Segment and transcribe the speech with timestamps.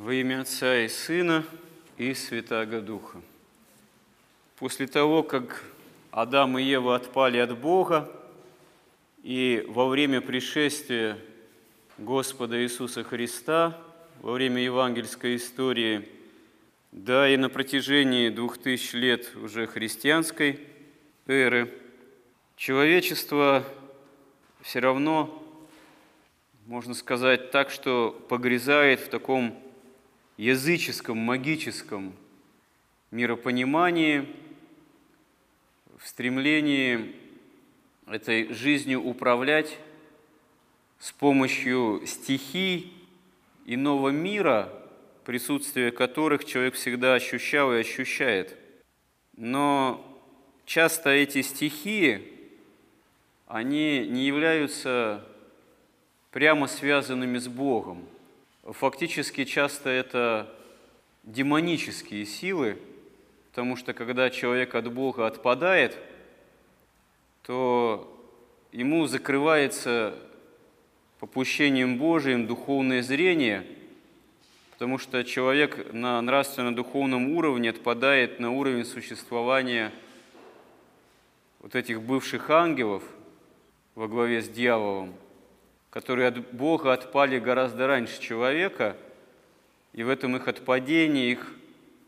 [0.00, 1.44] Во имя Отца и Сына
[1.96, 3.20] и Святаго Духа.
[4.56, 5.64] После того, как
[6.12, 8.08] Адам и Ева отпали от Бога,
[9.24, 11.18] и во время пришествия
[11.98, 13.76] Господа Иисуса Христа,
[14.20, 16.08] во время евангельской истории,
[16.92, 20.60] да и на протяжении двух тысяч лет уже христианской
[21.26, 21.74] эры,
[22.54, 23.64] человечество
[24.60, 25.42] все равно,
[26.66, 29.60] можно сказать так, что погрязает в таком
[30.38, 32.14] языческом, магическом
[33.10, 34.26] миропонимании,
[35.98, 37.16] в стремлении
[38.06, 39.76] этой жизнью управлять
[41.00, 42.94] с помощью стихий
[43.66, 44.72] иного мира,
[45.24, 48.56] присутствие которых человек всегда ощущал и ощущает.
[49.36, 50.04] Но
[50.64, 52.32] часто эти стихии,
[53.48, 55.26] они не являются
[56.30, 58.06] прямо связанными с Богом–
[58.72, 60.54] фактически часто это
[61.22, 62.78] демонические силы,
[63.50, 65.96] потому что когда человек от Бога отпадает,
[67.42, 68.14] то
[68.72, 70.14] ему закрывается
[71.18, 73.66] попущением Божиим духовное зрение,
[74.72, 79.92] потому что человек на нравственно-духовном уровне отпадает на уровень существования
[81.60, 83.02] вот этих бывших ангелов
[83.94, 85.14] во главе с дьяволом–
[85.90, 88.96] которые от Бога отпали гораздо раньше человека,
[89.92, 91.54] и в этом их отпадении, их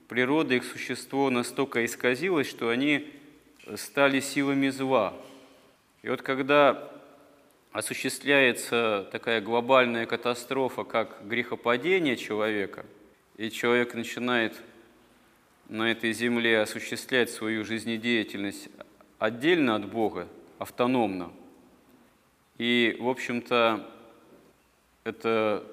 [0.08, 3.10] природа, их существо настолько исказилось, что они
[3.76, 5.14] стали силами зла.
[6.02, 6.90] И вот когда
[7.72, 12.84] осуществляется такая глобальная катастрофа, как грехопадение человека,
[13.36, 14.54] и человек начинает
[15.68, 18.68] на этой земле осуществлять свою жизнедеятельность
[19.18, 20.28] отдельно от Бога,
[20.58, 21.32] автономно–
[22.60, 23.90] и, в общем-то,
[25.04, 25.66] это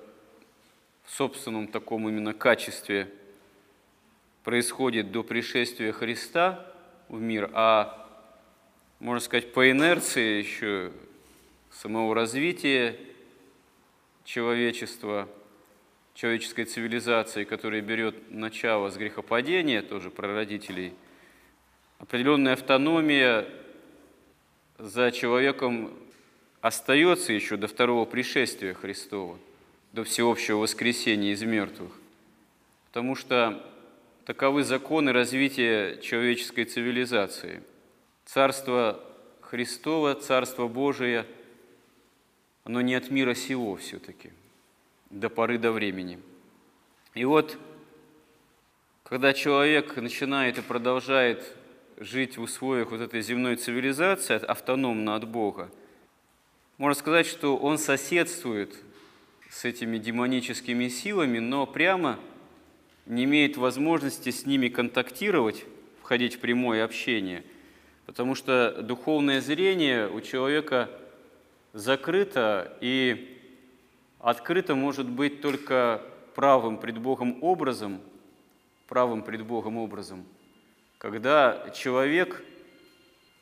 [1.03, 3.11] в собственном таком именно качестве
[4.45, 6.65] происходит до пришествия Христа
[7.09, 8.07] в мир, а,
[9.01, 10.93] можно сказать, по инерции еще
[11.71, 12.97] самого развития
[14.23, 15.27] человечества,
[16.13, 20.93] человеческой цивилизации, которая берет начало с грехопадения, тоже прародителей,
[21.99, 23.45] определенная автономия
[24.77, 25.91] за человеком
[26.61, 29.37] остается еще до второго пришествия Христова,
[29.93, 31.91] до всеобщего воскресения из мертвых.
[32.87, 33.63] Потому что
[34.25, 37.63] таковы законы развития человеческой цивилизации.
[38.25, 39.03] Царство
[39.41, 41.25] Христово, Царство Божие,
[42.63, 44.31] оно не от мира сего все-таки,
[45.09, 46.19] до поры до времени.
[47.13, 47.57] И вот,
[49.03, 51.55] когда человек начинает и продолжает
[51.97, 55.69] жить в условиях вот этой земной цивилизации, автономно от Бога,
[56.77, 58.75] можно сказать, что он соседствует
[59.49, 62.19] с этими демоническими силами, но прямо
[63.07, 65.65] не имеет возможности с ними контактировать,
[66.01, 67.43] входить в прямое общение,
[68.05, 70.89] потому что духовное зрение у человека
[71.73, 73.41] закрыто и
[74.19, 76.03] открыто может быть только
[76.35, 78.01] правым пред Богом образом,
[78.87, 80.25] правым пред Богом образом,
[80.99, 82.43] когда человек–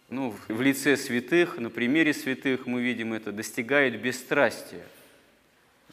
[0.09, 4.85] ну, в лице святых, на примере святых мы видим это, достигает бесстрастия.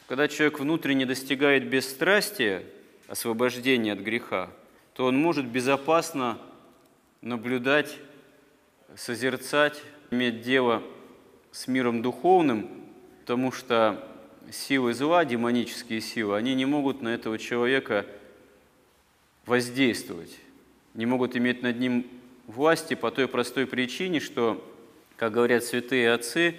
[0.07, 2.63] Когда человек внутренне достигает бесстрастия,
[3.07, 4.49] освобождения от греха,
[4.93, 6.37] то он может безопасно
[7.21, 7.97] наблюдать,
[8.95, 9.81] созерцать,
[10.11, 10.83] иметь дело
[11.51, 12.69] с миром духовным,
[13.21, 14.07] потому что
[14.51, 18.05] силы зла, демонические силы, они не могут на этого человека
[19.45, 20.37] воздействовать,
[20.93, 22.07] не могут иметь над ним
[22.53, 24.63] власти по той простой причине, что,
[25.17, 26.55] как говорят святые отцы,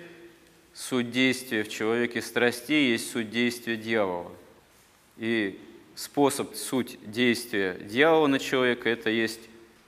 [0.73, 4.33] суть действия в человеке страстей есть суть действия дьявола.
[5.17, 5.61] И
[5.95, 9.41] способ, суть действия дьявола на человека– это есть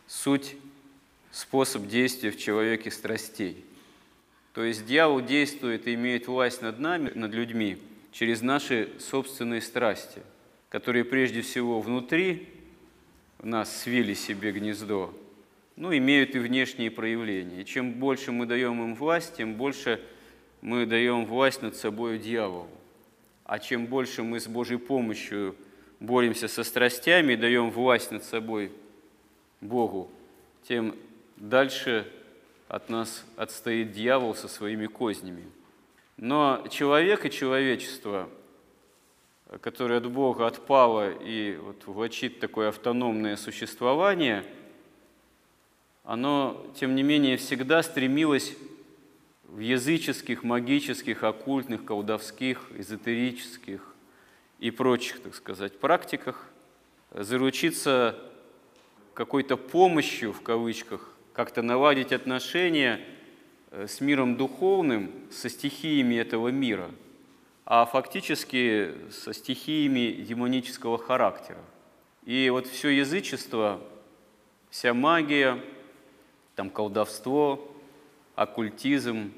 [0.07, 0.57] суть,
[1.33, 3.65] способ действия в человеке страстей.
[4.55, 7.79] То есть дьявол действует и имеет власть над нами, над людьми,
[8.13, 10.23] через наши собственные страсти,
[10.71, 12.49] которые прежде всего внутри
[13.43, 15.13] нас свили себе гнездо,
[15.77, 17.61] ну, имеют и внешние проявления.
[17.61, 20.01] И чем больше мы даем им власть, тем больше
[20.63, 22.69] мы даем власть над собой дьяволу.
[23.45, 25.55] А чем больше мы с Божьей помощью
[26.01, 28.73] боремся со страстями и даем власть над собой
[29.61, 30.11] Богу,
[30.67, 30.97] тем
[31.37, 32.11] дальше
[32.69, 35.45] от нас отстоит дьявол со своими кознями.
[36.17, 38.31] Но человек и человечество,
[39.61, 44.43] которое от Бога отпало и вот влачит такое автономное существование–
[46.07, 48.55] оно, тем не менее, всегда стремилось
[49.49, 53.95] в языческих, магических, оккультных, колдовских, эзотерических
[54.61, 56.49] и прочих, так сказать, практиках,
[57.11, 58.17] заручиться
[59.15, 63.01] какой-то помощью, в кавычках, как-то наладить отношения
[63.73, 66.89] э, с миром духовным, со стихиями этого мира,
[67.65, 71.59] а фактически со стихиями демонического характера.
[72.25, 73.81] И вот все язычество,
[74.71, 75.61] вся магия,
[76.57, 77.71] там колдовство,
[78.35, 79.33] оккультизм,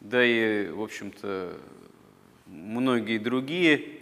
[0.00, 1.56] да и, в общем-то,
[2.46, 3.98] многие другие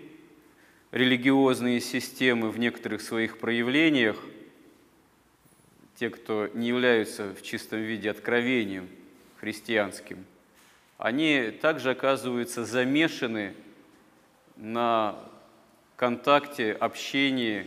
[0.92, 4.16] религиозные системы в некоторых своих проявлениях,
[5.96, 8.88] те, кто не являются в чистом виде откровением
[9.40, 10.24] христианским,
[10.98, 13.54] они также оказываются замешаны
[14.56, 15.18] на
[15.96, 17.66] контакте, общении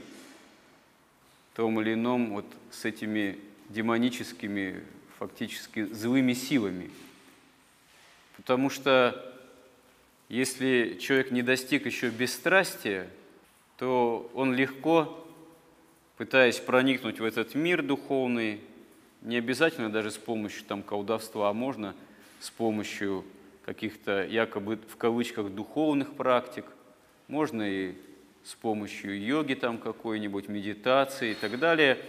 [1.53, 3.37] том или ином вот с этими
[3.69, 4.83] демоническими,
[5.17, 6.91] фактически злыми силами.
[8.35, 9.25] Потому что
[10.27, 13.09] если человек не достиг еще бесстрастия,
[13.77, 15.27] то он легко,
[16.17, 18.61] пытаясь проникнуть в этот мир духовный,
[19.21, 21.95] не обязательно даже с помощью там, колдовства, а можно
[22.39, 23.25] с помощью
[23.65, 26.65] каких-то якобы в кавычках духовных практик,
[27.27, 27.95] можно и
[28.43, 31.99] с помощью йоги там какой-нибудь, медитации и так далее.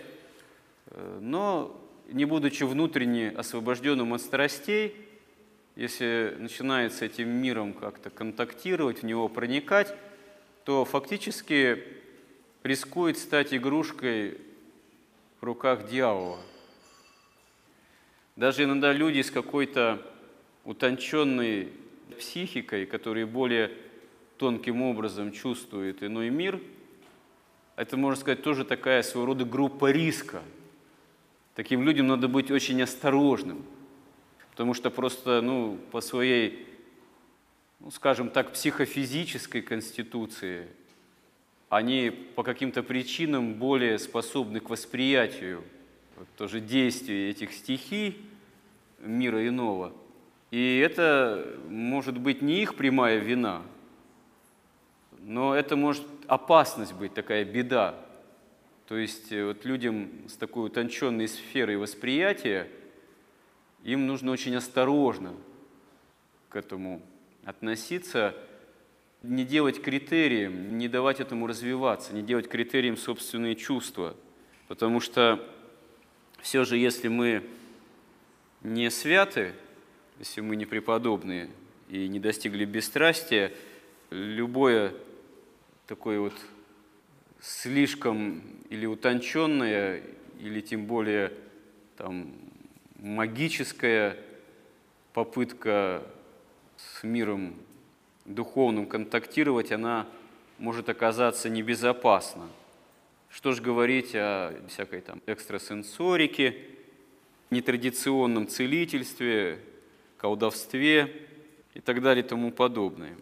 [0.90, 1.76] Но
[2.08, 4.96] не будучи внутренне освобожденным от страстей,
[5.76, 9.94] если начинает с этим миром как-то контактировать, в него проникать,
[10.64, 11.84] то фактически
[12.62, 14.38] рискует стать игрушкой
[15.40, 16.38] в руках дьявола.
[18.36, 20.02] Даже иногда люди с какой-то
[20.64, 21.72] утонченной
[22.18, 23.70] психикой, которые более
[24.36, 26.60] тонким образом чувствуют иной мир,
[27.76, 30.42] это, можно сказать, тоже такая своего рода группа риска.
[31.54, 33.64] Таким людям надо быть очень осторожным–
[34.60, 36.66] потому что просто ну, по своей,
[37.78, 40.66] ну, скажем так, психофизической конституции
[41.70, 45.64] они по каким-то причинам более способны к восприятию
[46.16, 48.20] вот, тоже действий этих стихий
[48.98, 49.94] мира иного.
[50.50, 53.62] И это может быть не их прямая вина,
[55.20, 57.94] но это может опасность быть, такая беда.
[58.90, 62.68] То есть э, вот людям с такой утонченной сферой восприятия–
[63.84, 65.34] им нужно очень осторожно
[66.48, 67.02] к этому
[67.44, 68.34] относиться,
[69.22, 74.16] не делать критерием, не давать этому развиваться, не делать критерием собственные чувства.
[74.68, 75.46] Потому что
[76.40, 77.42] все же, если мы
[78.62, 79.52] не святы,
[80.18, 81.50] если мы не преподобные
[81.88, 83.52] и не достигли бесстрастия,
[84.10, 84.92] любое
[85.86, 86.34] такое вот
[87.40, 90.02] слишком или утонченное,
[90.38, 91.32] или тем более
[91.96, 92.32] там,
[92.98, 94.16] магическая
[95.12, 96.02] попытка
[96.76, 97.54] с миром
[98.24, 100.06] духовным контактировать, она
[100.58, 102.48] может оказаться небезопасна.
[103.30, 106.56] Что ж говорить о всякой там экстрасенсорике,
[107.50, 109.60] нетрадиционном целительстве,
[110.18, 111.26] колдовстве
[111.74, 113.16] и так далее и тому подобное.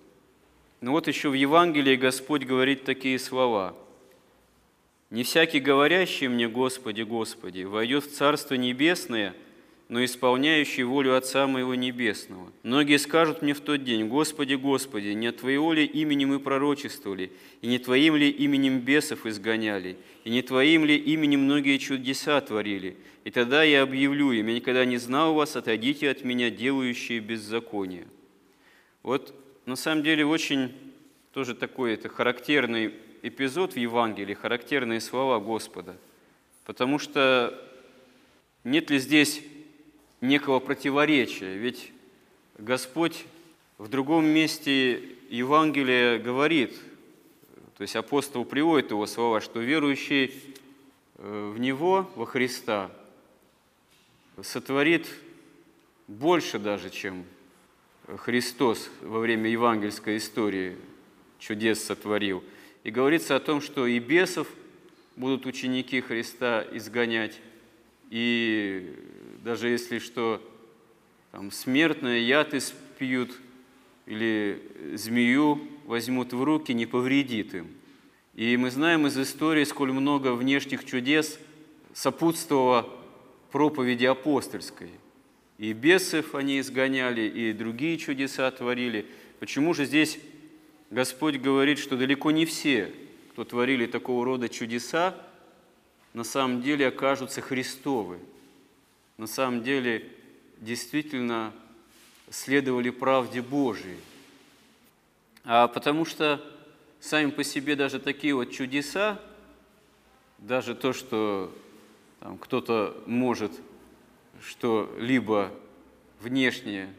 [0.81, 3.75] Но вот еще в Евангелии Господь говорит такие слова.
[5.10, 9.34] «Не всякий говорящий мне, Господи, Господи, войдет в Царство Небесное–
[9.88, 12.52] но исполняющий волю Отца Моего Небесного.
[12.62, 17.32] Многие скажут мне в тот день, Господи, Господи, не от Твоего ли имени мы пророчествовали,
[17.62, 22.97] и не Твоим ли именем бесов изгоняли, и не Твоим ли именем многие чудеса творили?
[23.25, 28.06] И тогда я объявлю им, я никогда не знал вас, отойдите от меня, делающие беззаконие».
[29.02, 30.71] Вот на самом деле очень
[31.33, 35.96] тоже такой это характерный эпизод в Евангелии, характерные слова Господа.
[36.64, 37.58] Потому что
[38.64, 39.42] нет ли здесь
[40.20, 41.54] некого противоречия.
[41.56, 41.92] Ведь
[42.58, 43.25] Господь
[43.78, 46.75] в другом месте Евангелия говорит,
[47.76, 50.34] то есть апостол приводит его слова, что верующий
[51.16, 52.90] э, в Него, во Христа,
[54.42, 55.06] сотворит
[56.08, 57.25] больше даже, чем
[58.16, 60.76] Христос во время евангельской истории
[61.38, 62.42] чудес сотворил.
[62.88, 64.49] И говорится о том, что и бесов
[65.14, 67.38] будут ученики Христа изгонять,
[68.09, 68.95] и
[69.45, 70.40] даже если что,
[71.30, 73.38] там, смертное яд испьют
[74.07, 74.62] или
[74.95, 77.66] змею возьмут в руки, не повредит им.
[78.35, 81.38] И мы знаем из истории, сколь много внешних чудес
[81.92, 82.88] сопутствовало
[83.52, 84.92] проповеди апостольской.
[85.59, 89.04] И бесов они изгоняли, и другие чудеса творили.
[89.40, 90.18] Почему же здесь
[90.90, 92.92] Господь говорит, что далеко не все,
[93.33, 95.14] кто творили такого рода чудеса,
[96.14, 98.18] на самом деле окажутся Христовы,
[99.18, 100.11] на самом деле
[100.59, 101.52] действительно
[102.30, 103.99] следовали правде Божией.
[105.45, 106.42] А потому что
[107.00, 109.21] сами по себе даже такие вот чудеса,
[110.38, 111.54] даже то, что
[112.21, 113.52] там, кто-то может
[114.40, 115.52] что-либо
[116.21, 116.92] внешне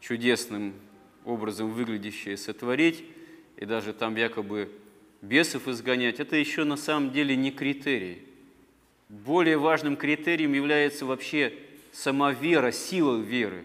[0.00, 0.74] чудесным
[1.24, 3.04] образом выглядящее сотворить,
[3.56, 4.70] и даже там якобы
[5.22, 8.22] бесов изгонять, это еще на самом деле не критерий.
[9.08, 11.54] Более важным критерием является вообще
[11.92, 13.64] сама вера, сила веры.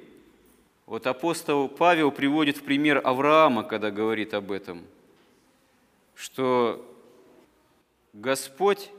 [0.85, 4.81] Вот апостол Павел приводит в пример Авраама, когда говорит об этом,
[6.15, 6.85] что
[8.13, 8.89] Господь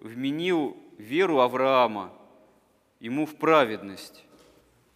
[0.00, 2.12] вменил веру Авраама
[3.00, 4.24] ему в праведность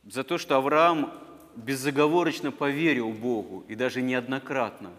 [0.04, 1.12] за то, что Авраам
[1.56, 4.90] безоговорочно поверил Богу, и даже неоднократно.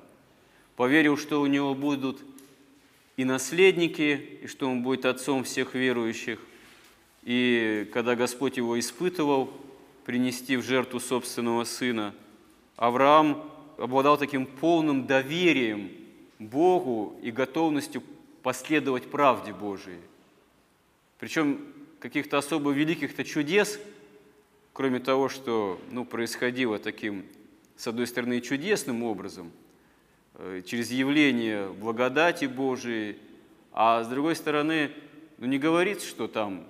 [0.75, 2.21] Поверил, что у него будут
[3.15, 6.39] и наследники, и что он будет отцом всех верующих.
[7.23, 9.51] И когда Господь его испытывал,
[10.05, 12.13] принести в жертву собственного сына,
[12.75, 15.91] Авраам обладал таким полным доверием
[16.39, 18.03] Богу и готовностью
[18.43, 19.99] последовать правде Божией.
[21.19, 21.59] Причем
[21.99, 23.79] каких-то особо великих-то чудес–
[24.77, 27.25] кроме того, что ну, происходило таким,
[27.77, 29.51] с одной стороны, чудесным образом,
[30.35, 33.17] э, через явление благодати Божией,
[33.71, 34.91] а с другой стороны,
[35.39, 36.63] ну, не говорится, что там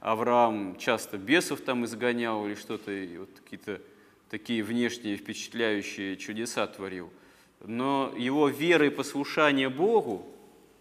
[0.00, 3.82] Авраам часто бесов там изгонял или что-то, вот какие-то
[4.30, 7.12] такие внешние впечатляющие чудеса творил.
[7.60, 10.26] Но его вера и послушание Богу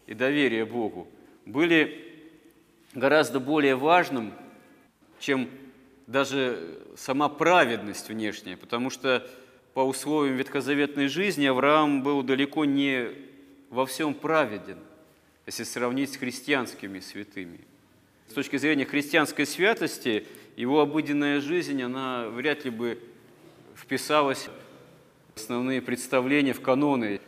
[0.08, 1.10] и доверие Богу
[1.46, 2.32] были
[2.94, 4.32] гораздо более важным,
[5.20, 5.50] чем
[6.08, 9.28] даже сама праведность внешняя, потому что
[9.74, 13.10] по условиям ветхозаветной жизни Авраам был далеко не
[13.70, 14.78] во всем праведен,
[15.46, 17.60] если сравнить с христианскими святыми.
[18.30, 23.00] С точки зрения христианской святости, его обыденная жизнь, она вряд ли бы
[23.76, 24.50] вписалась
[25.34, 27.20] в основные представления, в каноны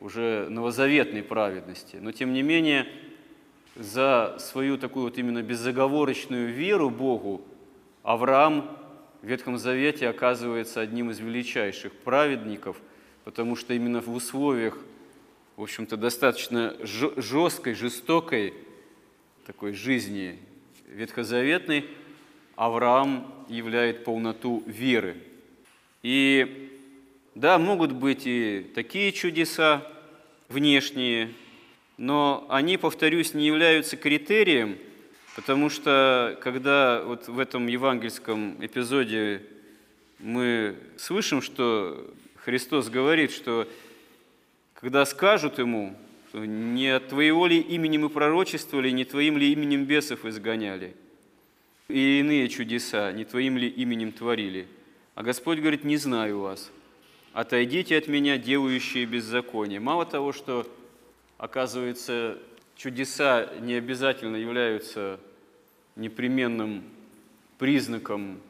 [0.00, 1.96] уже новозаветной праведности.
[1.96, 2.88] Но, тем не менее,
[3.76, 7.46] за свою такую вот именно безоговорочную веру Богу
[8.02, 8.76] Авраам
[9.22, 12.80] в Ветхом Завете оказывается одним из величайших праведников,
[13.24, 14.76] потому что именно в условиях,
[15.56, 18.54] в общем-то, достаточно жесткой, жестокой
[19.46, 20.38] такой жизни
[20.88, 21.86] ветхозаветной,
[22.56, 25.16] Авраам являет полноту веры.
[26.02, 26.70] И
[27.36, 29.86] да, могут быть и такие чудеса
[30.48, 31.32] внешние,
[31.98, 34.76] но они, повторюсь, не являются критерием–
[35.34, 39.42] Потому что когда вот в этом евангельском эпизоде
[40.18, 43.66] мы слышим, что Христос говорит, что
[44.74, 45.96] когда скажут ему,
[46.28, 50.94] что не от твоего ли имени мы пророчествовали, не твоим ли именем бесов изгоняли,
[51.88, 54.66] и иные чудеса, не твоим ли именем творили.
[55.14, 56.70] А Господь говорит, не знаю вас,
[57.32, 59.80] отойдите от меня, делающие беззаконие.
[59.80, 60.66] Мало того, что,
[61.38, 62.38] оказывается,
[62.76, 65.20] чудеса не обязательно являются
[65.96, 66.84] непременным
[67.58, 68.40] признаком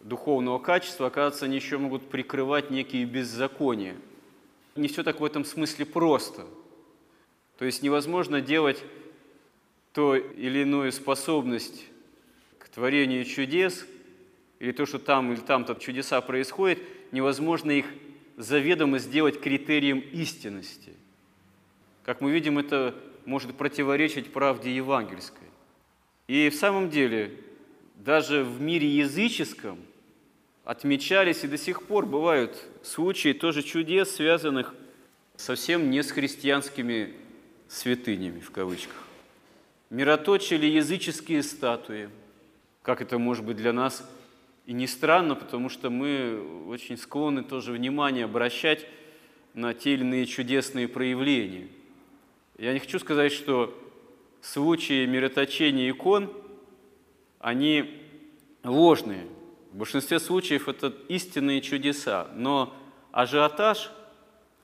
[0.00, 3.96] духовного качества, оказывается, они еще могут прикрывать некие беззакония.
[4.76, 6.46] Не все так в этом смысле просто.
[7.58, 8.82] То есть невозможно делать
[9.92, 11.84] то или иную способность
[12.58, 13.86] к творению чудес,
[14.60, 16.78] или то, что там или там-то чудеса происходят,
[17.12, 17.86] невозможно их
[18.36, 20.92] заведомо сделать критерием истинности.
[22.04, 25.48] Как мы видим, это может противоречить правде евангельской.
[26.28, 27.32] И в самом деле,
[27.96, 29.78] даже в мире языческом
[30.64, 34.74] отмечались и до сих пор бывают случаи тоже чудес, связанных
[35.36, 37.14] совсем не с христианскими
[37.68, 38.94] святынями, в кавычках.
[39.90, 42.10] Мироточили языческие статуи.
[42.82, 44.08] Как это может быть для нас
[44.66, 48.86] и не странно, потому что мы очень склонны тоже внимание обращать
[49.54, 51.68] на те или иные чудесные проявления–
[52.60, 53.74] я не хочу сказать, что
[54.42, 56.30] случаи мироточения икон,
[57.38, 58.02] они
[58.62, 59.26] ложные.
[59.72, 62.28] В большинстве случаев это истинные чудеса.
[62.34, 62.74] Но
[63.12, 63.90] ажиотаж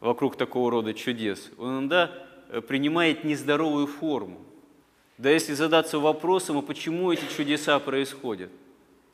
[0.00, 2.12] вокруг такого рода чудес, он иногда
[2.50, 4.42] э, принимает нездоровую форму.
[5.16, 8.50] Да если задаться вопросом, а почему эти чудеса происходят?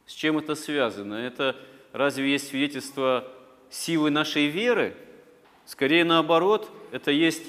[0.07, 1.15] С чем это связано?
[1.15, 1.55] Это
[1.93, 3.29] разве есть свидетельство
[3.71, 4.97] силы нашей веры?
[5.67, 7.45] Скорее наоборот, это есть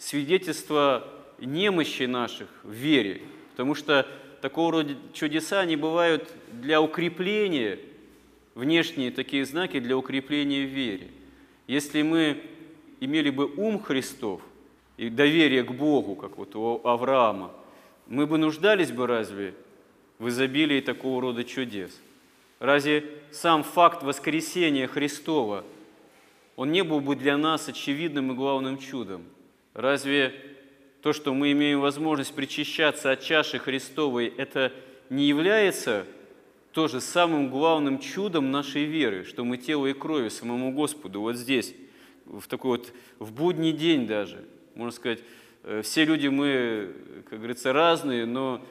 [0.00, 1.06] свидетельство
[1.38, 4.06] немощи наших в вере, потому что
[4.40, 7.78] такого рода чудеса, они бывают для укрепления,
[8.54, 11.08] внешние такие знаки для укрепления в вере.
[11.66, 12.42] Если мы
[13.00, 14.40] имели бы ум Христов
[14.96, 17.52] и доверие к Богу, как вот у Авраама,
[18.06, 19.54] мы бы нуждались бы разве
[20.18, 22.00] в изобилии такого рода чудес?
[22.58, 25.64] Разве сам факт воскресения Христова,
[26.56, 29.24] он не был бы для нас очевидным и главным чудом.
[29.80, 30.34] Разве
[31.00, 34.72] то, что мы имеем возможность причащаться от чаши Христовой, это
[35.08, 36.04] не является
[36.72, 41.74] тоже самым главным чудом нашей веры, что мы тело и крови самому Господу вот здесь,
[42.26, 44.44] в такой вот, в будний день даже,
[44.74, 45.20] можно сказать,
[45.64, 46.92] э, все люди мы,
[47.28, 48.62] как говорится, разные, но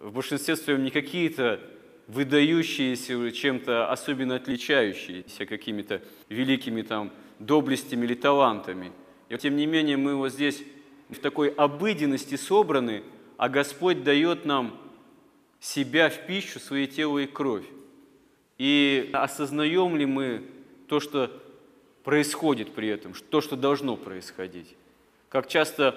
[0.00, 1.60] в большинстве своем не какие-то
[2.08, 8.92] выдающиеся, чем-то особенно отличающиеся какими-то великими там доблестями или талантами.
[9.28, 10.62] И тем не менее мы вот здесь
[11.08, 13.02] в такой обыденности собраны,
[13.36, 14.78] а Господь дает нам
[15.60, 17.64] себя в пищу, свое тело и кровь.
[18.58, 20.44] И осознаем ли мы
[20.88, 21.30] то, что
[22.04, 24.74] происходит при этом, то, что должно происходить?
[25.28, 25.94] Как часто,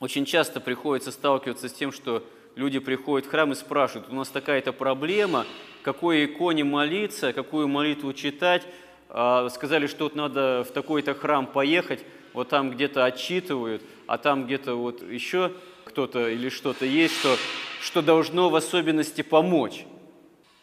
[0.00, 4.28] очень часто приходится сталкиваться с тем, что люди приходят в храм и спрашивают, у нас
[4.28, 5.46] такая-то проблема,
[5.82, 8.66] какой иконе молиться, какую молитву читать,
[9.08, 12.02] а, сказали, что вот надо в такой-то храм поехать,
[12.36, 15.52] вот там где-то отчитывают, а там где-то вот еще
[15.84, 17.36] кто-то или что-то есть, что,
[17.80, 19.86] что должно в особенности помочь.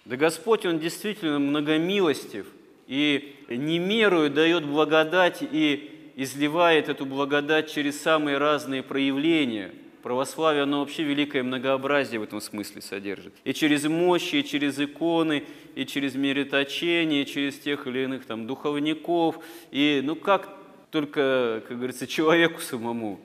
[0.06, 2.46] Да Господь, Он действительно многомилостив
[2.88, 10.82] и не мерую дает благодать и изливает эту благодать через самые разные проявления– Православие, оно
[10.82, 13.34] вообще великое многообразие в этом смысле содержит.
[13.46, 18.46] И через мощи, и через иконы, и через мериточение, и через тех или иных там
[18.46, 19.40] духовников.
[19.72, 20.50] И ну как
[20.94, 23.20] только, как говорится, человеку самому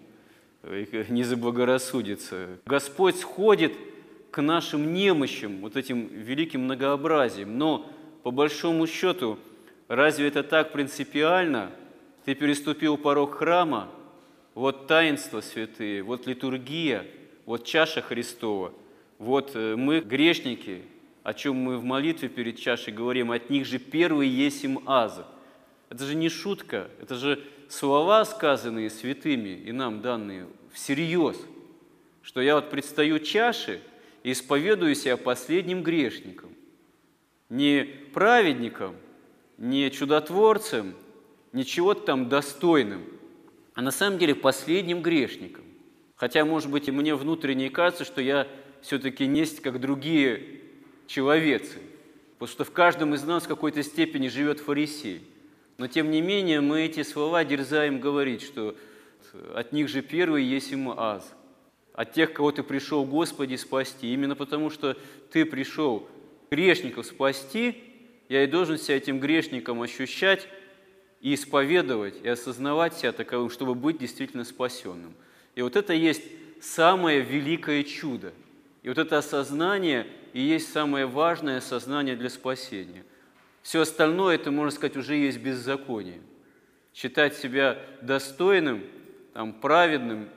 [0.63, 2.49] не заблагорассудится.
[2.65, 3.75] Господь сходит
[4.31, 7.59] к нашим немощам, вот этим великим многообразием.
[7.59, 7.91] Но
[8.23, 9.39] по большому счету,
[9.87, 11.71] разве это так принципиально?
[12.25, 13.91] Ты переступил порог храма,
[14.55, 17.05] вот таинства святые, вот литургия,
[17.45, 18.73] вот чаша Христова,
[19.19, 20.85] вот э, мы грешники,
[21.23, 25.27] о чем мы в молитве перед чашей говорим, от них же первый есть им аза.
[25.91, 31.37] Это же не шутка, это же слова, сказанные святыми и нам данные всерьез,
[32.23, 33.81] что я вот предстаю чаше
[34.23, 36.51] и исповедую себя последним грешником,
[37.49, 38.97] не праведником,
[39.57, 40.95] не чудотворцем,
[41.53, 43.05] не чего-то там достойным–
[43.79, 45.63] а на самом деле последним грешником.
[46.17, 48.49] Хотя, может быть, и мне внутренне кажется, что я
[48.83, 50.63] все-таки не как другие
[51.07, 51.79] человецы,
[52.41, 55.23] потому что в каждом из нас в какой-то степени живет фарисей.
[55.79, 58.77] Но, тем не менее, мы эти слова дерзаем говорить, что
[59.55, 61.33] от них же первый есть им аз.
[61.95, 64.13] От тех, кого ты пришел, Господи, спасти.
[64.13, 64.97] Именно потому, что
[65.31, 66.09] ты пришел
[66.51, 67.77] грешников спасти,
[68.29, 70.49] я и должен себя этим грешником ощущать,
[71.21, 75.15] и исповедовать, и осознавать себя таковым, чтобы быть действительно спасенным.
[75.55, 76.23] И вот это есть
[76.61, 78.33] самое великое чудо.
[78.83, 83.05] И вот это осознание и есть самое важное осознание для спасения.
[83.69, 86.23] Все остальное, это, можно сказать, уже есть беззаконие.
[86.95, 88.83] Считать себя достойным,
[89.35, 90.31] там, праведным,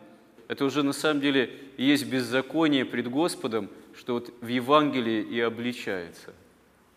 [0.50, 6.34] это уже на самом деле есть беззаконие пред Господом, что вот в Евангелии и обличается.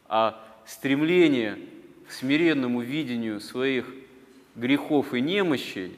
[0.08, 1.56] А стремление
[2.08, 3.86] к смиренному видению своих
[4.56, 5.96] грехов и немощей,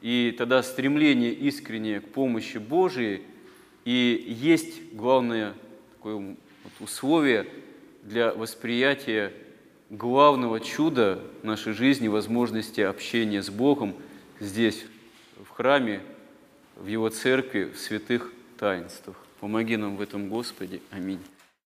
[0.00, 3.22] и тогда стремление искреннее к помощи Божией,
[3.84, 5.52] и есть главное
[5.92, 6.36] такое вот
[6.80, 7.46] условие
[8.06, 9.32] для восприятия
[9.90, 13.94] главного чуда нашей жизни, возможности общения с Богом
[14.40, 14.86] здесь,
[15.44, 16.00] в храме,
[16.76, 19.16] в Его церкви, в святых таинствах.
[19.40, 20.80] Помоги нам в этом, Господи.
[20.90, 21.20] Аминь.